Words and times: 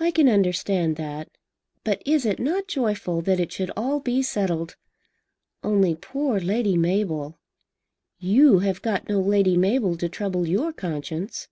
"I 0.00 0.10
can 0.10 0.28
understand 0.28 0.96
that. 0.96 1.28
But 1.84 2.02
is 2.04 2.26
it 2.26 2.40
not 2.40 2.66
joyful 2.66 3.22
that 3.22 3.38
it 3.38 3.52
should 3.52 3.70
all 3.76 4.00
be 4.00 4.20
settled? 4.20 4.74
Only 5.62 5.94
poor 5.94 6.40
Lady 6.40 6.76
Mabel! 6.76 7.38
You 8.18 8.58
have 8.62 8.82
got 8.82 9.08
no 9.08 9.20
Lady 9.20 9.56
Mabel 9.56 9.96
to 9.98 10.08
trouble 10.08 10.48
your 10.48 10.72
conscience." 10.72 11.46